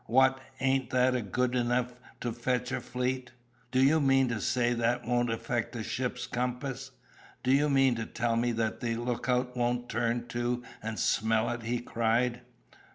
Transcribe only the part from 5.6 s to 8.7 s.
a ship's compass? Do you mean to tell me